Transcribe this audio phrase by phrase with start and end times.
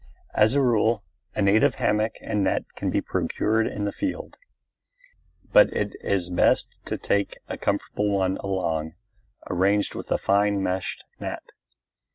[0.33, 1.03] As a rule,
[1.35, 4.35] a native hammock and net can be procured in the field.
[5.53, 8.95] But it is best to take a comfortable one along,
[9.51, 11.43] arranged with a fine meshed net.